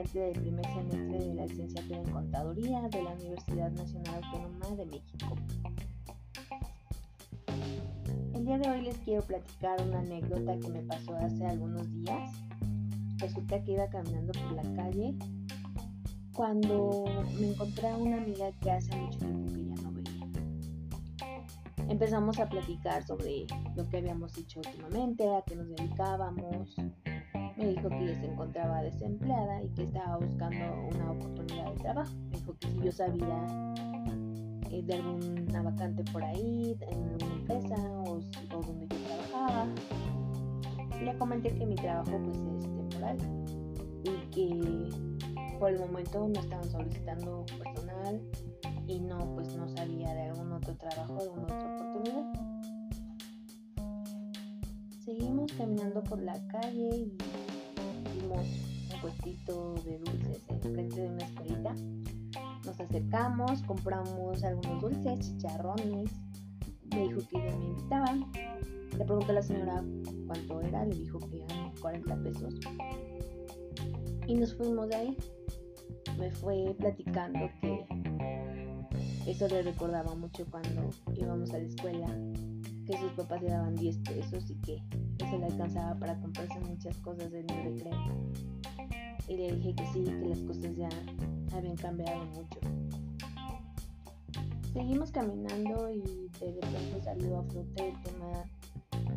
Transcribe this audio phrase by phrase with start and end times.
[0.00, 4.86] estudiante del primer semestre de la licenciatura en Contaduría de la Universidad Nacional Autónoma de
[4.86, 5.34] México.
[8.34, 12.30] El día de hoy les quiero platicar una anécdota que me pasó hace algunos días.
[13.18, 15.14] Resulta que iba caminando por la calle
[16.32, 17.04] cuando
[17.38, 20.28] me encontré a una amiga que hace mucho tiempo que ya no veía.
[21.88, 26.76] Empezamos a platicar sobre lo que habíamos hecho últimamente, a qué nos dedicábamos,
[27.58, 32.12] me dijo que se encontraba desempleada y que estaba buscando una oportunidad de trabajo.
[32.30, 33.74] Me dijo que si yo sabía
[34.70, 37.76] eh, de alguna vacante por ahí, en alguna empresa
[38.06, 39.66] o, donde yo trabajaba.
[41.02, 43.16] Le comenté que mi trabajo pues es temporal
[44.04, 48.20] y que por el momento no estaban solicitando personal
[48.86, 52.58] y no pues no sabía de algún otro trabajo, de alguna otra oportunidad.
[55.04, 57.16] Seguimos caminando por la calle y
[59.00, 61.74] puestito de dulces enfrente de una escuelita.
[62.64, 66.10] Nos acercamos, compramos algunos dulces, chicharrones.
[66.90, 68.14] Me dijo que ella me invitaba.
[68.96, 69.84] Le pregunté a la señora
[70.26, 72.54] cuánto era, le dijo que eran 40 pesos.
[74.26, 75.16] Y nos fuimos de ahí.
[76.18, 77.86] Me fue platicando que
[79.26, 82.06] eso le recordaba mucho cuando íbamos a la escuela,
[82.86, 84.82] que sus papás le daban 10 pesos y que
[85.18, 88.57] se le alcanzaba para comprarse muchas cosas del recreo.
[89.28, 90.88] Y le dije que sí, que las cosas ya
[91.54, 92.60] habían cambiado mucho.
[94.72, 96.00] Seguimos caminando y
[96.40, 98.44] de repente salió a flote el tema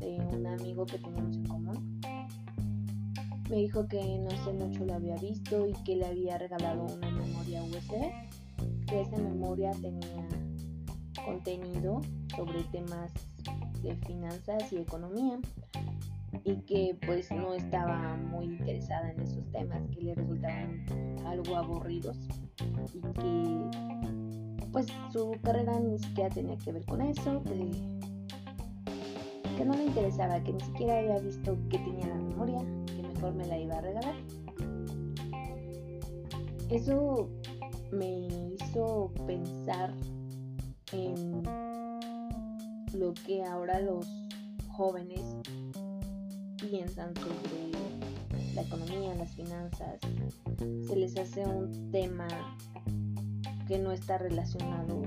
[0.00, 2.00] de un amigo que teníamos en común.
[3.48, 7.10] Me dijo que no sé mucho lo había visto y que le había regalado una
[7.10, 10.28] memoria USB, que esa memoria tenía
[11.24, 12.00] contenido
[12.34, 13.12] sobre temas
[13.82, 15.38] de finanzas y economía
[16.44, 20.84] y que pues no estaba muy interesada en esos temas que le resultaban
[21.26, 22.16] algo aburridos
[22.94, 23.70] y que
[24.72, 27.70] pues su carrera ni siquiera tenía que ver con eso, que,
[29.56, 33.34] que no le interesaba, que ni siquiera había visto que tenía la memoria, que mejor
[33.34, 34.14] me la iba a regalar.
[36.70, 37.28] Eso
[37.90, 39.92] me hizo pensar
[40.92, 41.42] en
[42.94, 44.06] lo que ahora los
[44.68, 45.36] jóvenes
[46.60, 47.70] piensan sobre
[48.54, 49.98] la economía, las finanzas,
[50.86, 52.28] se les hace un tema
[53.66, 55.02] que no está relacionado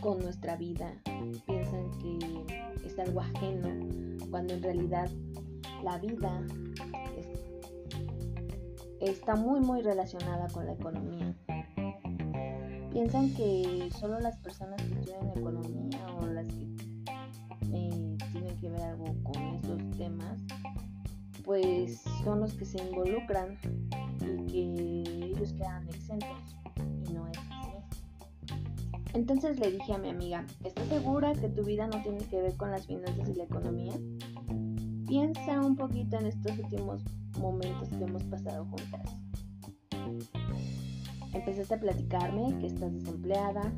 [0.00, 0.92] con nuestra vida.
[1.46, 3.68] Piensan que es algo ajeno,
[4.30, 5.10] cuando en realidad
[5.82, 6.46] la vida
[9.00, 11.34] está muy muy relacionada con la economía.
[12.92, 16.62] Piensan que solo las personas que estudian economía o las que
[17.72, 20.37] eh, tienen que ver algo con esos temas
[21.48, 23.56] pues son los que se involucran
[24.20, 26.28] y que ellos quedan exentos
[27.08, 28.54] y no es así.
[29.14, 32.54] Entonces le dije a mi amiga, ¿estás segura que tu vida no tiene que ver
[32.58, 33.94] con las finanzas y la economía?
[35.06, 37.02] Piensa un poquito en estos últimos
[37.38, 39.16] momentos que hemos pasado juntas.
[41.32, 43.72] Empezaste a platicarme que estás desempleada,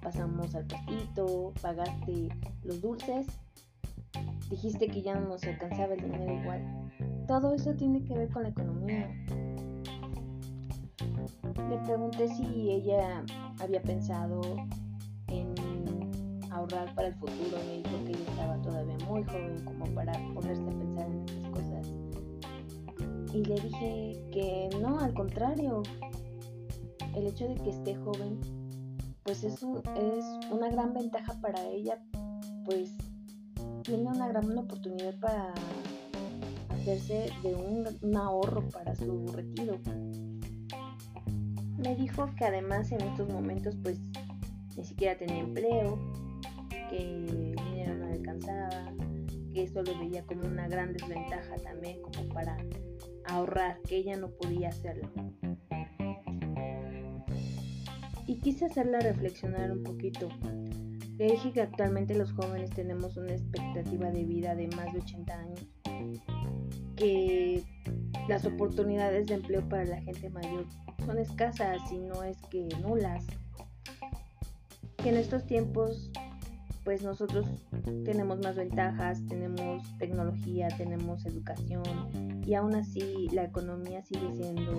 [0.00, 2.30] pasamos al pastito, pagaste
[2.64, 3.26] los dulces
[4.50, 6.62] Dijiste que ya no nos alcanzaba el dinero igual.
[7.26, 9.10] Todo eso tiene que ver con la economía.
[11.68, 13.24] Le pregunté si ella
[13.60, 14.40] había pensado
[15.28, 15.54] en
[16.50, 17.58] ahorrar para el futuro.
[17.66, 21.50] Me dijo que ella estaba todavía muy joven como para ponerse a pensar en esas
[21.50, 21.92] cosas.
[23.34, 25.82] Y le dije que no, al contrario.
[27.14, 28.38] El hecho de que esté joven,
[29.22, 31.98] pues eso es una gran ventaja para ella,
[32.66, 32.94] pues
[33.86, 35.54] tiene una gran oportunidad para
[36.70, 39.78] hacerse de un, ahorro para su retiro.
[41.78, 43.98] Me dijo que además en estos momentos pues
[44.76, 45.98] ni siquiera tenía empleo,
[46.90, 48.92] que el dinero no alcanzaba,
[49.54, 52.56] que eso lo veía como una gran desventaja también como para
[53.26, 55.08] ahorrar, que ella no podía hacerlo.
[58.26, 60.28] Y quise hacerla reflexionar un poquito
[61.16, 65.66] que actualmente los jóvenes tenemos una expectativa de vida de más de 80 años,
[66.96, 67.62] que
[68.28, 70.66] las oportunidades de empleo para la gente mayor
[71.06, 73.24] son escasas y no es que nulas,
[74.98, 76.10] que en estos tiempos
[76.84, 77.46] pues nosotros
[78.04, 81.82] tenemos más ventajas, tenemos tecnología, tenemos educación
[82.46, 84.72] y aún así la economía sigue siendo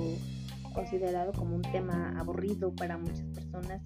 [0.74, 3.82] considerado como un tema aburrido para muchas personas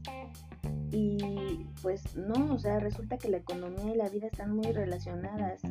[0.91, 5.61] y pues no, o sea, resulta que la economía y la vida están muy relacionadas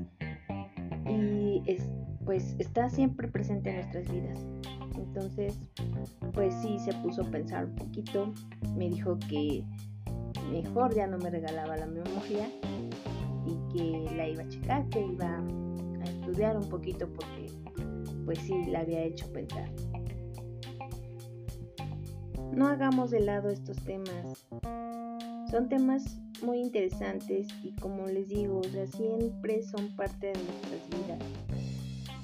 [1.06, 1.90] y es,
[2.24, 4.46] pues está siempre presente en nuestras vidas.
[4.96, 5.58] Entonces,
[6.32, 8.32] pues sí, se puso a pensar un poquito.
[8.76, 9.64] Me dijo que
[10.50, 12.48] mejor ya no me regalaba la memoria
[13.46, 17.46] y que la iba a checar, que iba a estudiar un poquito porque
[18.24, 19.68] pues sí, la había hecho pensar.
[22.52, 24.46] No hagamos de lado estos temas.
[25.50, 28.60] Son temas muy interesantes y como les digo,
[28.92, 31.18] siempre son parte de nuestras vidas.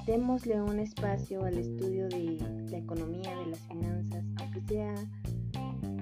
[0.07, 2.39] Démosle un espacio al estudio de
[2.71, 4.95] la economía, de las finanzas, aunque sea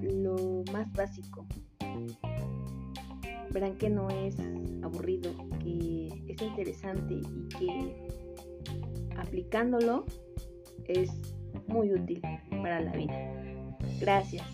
[0.02, 1.46] lo más básico.
[3.50, 4.36] Verán que no es
[4.82, 8.06] aburrido, que es interesante y que
[9.16, 10.04] aplicándolo
[10.88, 11.10] es
[11.68, 13.32] muy útil para la vida.
[13.98, 14.44] Gracias.